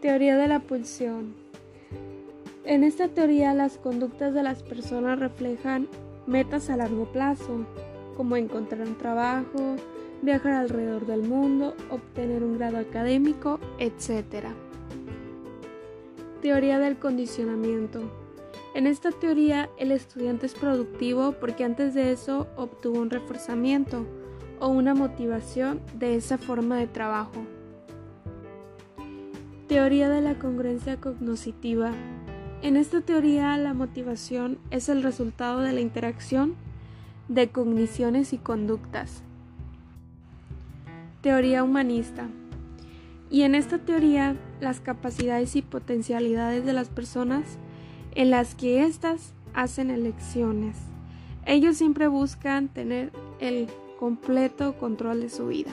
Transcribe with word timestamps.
Teoría 0.00 0.38
de 0.38 0.48
la 0.48 0.60
pulsión. 0.60 1.34
En 2.64 2.84
esta 2.84 3.08
teoría 3.08 3.52
las 3.52 3.76
conductas 3.76 4.32
de 4.32 4.42
las 4.42 4.62
personas 4.62 5.18
reflejan 5.18 5.88
metas 6.26 6.70
a 6.70 6.78
largo 6.78 7.04
plazo, 7.12 7.66
como 8.16 8.36
encontrar 8.36 8.80
un 8.88 8.96
trabajo, 8.96 9.76
viajar 10.22 10.54
alrededor 10.54 11.04
del 11.04 11.22
mundo, 11.22 11.74
obtener 11.90 12.42
un 12.42 12.56
grado 12.56 12.78
académico, 12.78 13.60
etc. 13.78 14.46
Teoría 16.40 16.78
del 16.78 16.98
condicionamiento. 16.98 18.00
En 18.74 18.86
esta 18.86 19.10
teoría 19.10 19.68
el 19.76 19.92
estudiante 19.92 20.46
es 20.46 20.54
productivo 20.54 21.32
porque 21.32 21.64
antes 21.64 21.92
de 21.92 22.12
eso 22.12 22.46
obtuvo 22.56 23.00
un 23.00 23.10
reforzamiento 23.10 24.06
o 24.60 24.68
una 24.68 24.94
motivación 24.94 25.82
de 25.92 26.16
esa 26.16 26.38
forma 26.38 26.78
de 26.78 26.86
trabajo. 26.86 27.44
Teoría 29.70 30.08
de 30.08 30.20
la 30.20 30.34
congruencia 30.34 30.96
cognoscitiva. 30.96 31.92
En 32.60 32.76
esta 32.76 33.02
teoría 33.02 33.56
la 33.56 33.72
motivación 33.72 34.58
es 34.72 34.88
el 34.88 35.04
resultado 35.04 35.60
de 35.60 35.72
la 35.72 35.80
interacción 35.80 36.56
de 37.28 37.50
cogniciones 37.50 38.32
y 38.32 38.38
conductas. 38.38 39.22
Teoría 41.20 41.62
humanista. 41.62 42.26
Y 43.30 43.42
en 43.42 43.54
esta 43.54 43.78
teoría 43.78 44.34
las 44.60 44.80
capacidades 44.80 45.54
y 45.54 45.62
potencialidades 45.62 46.66
de 46.66 46.72
las 46.72 46.88
personas 46.88 47.44
en 48.16 48.30
las 48.30 48.56
que 48.56 48.82
éstas 48.84 49.34
hacen 49.54 49.92
elecciones. 49.92 50.78
Ellos 51.46 51.76
siempre 51.76 52.08
buscan 52.08 52.66
tener 52.66 53.12
el 53.38 53.68
completo 54.00 54.76
control 54.78 55.20
de 55.20 55.30
su 55.30 55.46
vida. 55.46 55.70